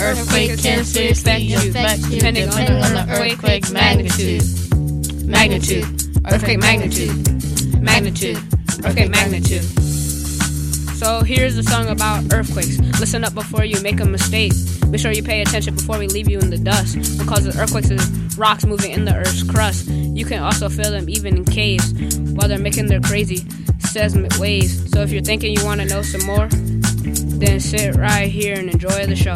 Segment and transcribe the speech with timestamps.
[0.00, 4.42] earthquake can seriously affect you depending on the earthquake magnitude.
[5.26, 5.84] Magnitude.
[6.26, 7.82] Earthquake magnitude.
[7.82, 8.38] Magnitude.
[8.84, 9.64] Earthquake magnitude.
[10.96, 12.78] So here's a song about earthquakes.
[13.00, 14.52] Listen up before you make a mistake.
[14.88, 16.96] Make sure you pay attention before we leave you in the dust.
[17.18, 19.88] Because earthquakes is rocks moving in the earth's crust.
[19.88, 21.92] You can also feel them even in caves
[22.32, 23.44] while they're making their crazy
[23.80, 24.90] seismic waves.
[24.92, 28.70] So if you're thinking you want to know some more, then sit right here and
[28.70, 29.34] enjoy the show.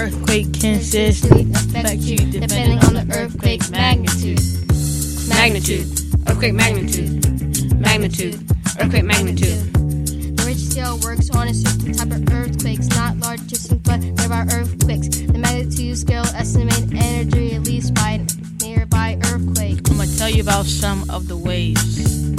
[0.00, 4.40] Earthquake can seriously affect you depending on the earthquake's magnitude.
[5.28, 5.86] Magnitude.
[6.26, 7.78] Earthquake magnitude.
[7.78, 8.40] Magnitude.
[8.80, 9.60] Earthquake magnitude.
[10.38, 14.32] The Richter scale works on a certain type of earthquakes, not large distance but there
[14.32, 15.08] are earthquakes.
[15.08, 19.86] The magnitude scale estimates energy released by a nearby earthquake.
[19.90, 22.29] I'm gonna tell you about some of the waves.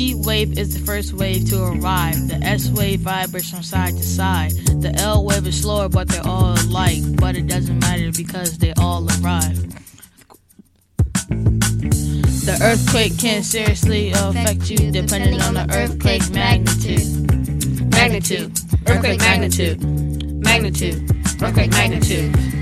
[0.00, 2.16] P wave is the first wave to arrive.
[2.28, 4.52] The S wave vibrates from side to side.
[4.80, 7.02] The L wave is slower, but they're all alike.
[7.16, 9.60] But it doesn't matter because they all arrive.
[12.48, 17.92] The earthquake can seriously affect you depending on the earthquake magnitude.
[17.92, 18.58] Magnitude.
[18.86, 19.84] Earthquake magnitude.
[20.42, 21.10] Magnitude.
[21.42, 22.59] Earthquake magnitude.